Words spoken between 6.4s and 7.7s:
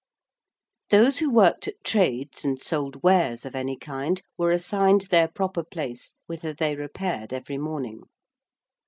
they repaired every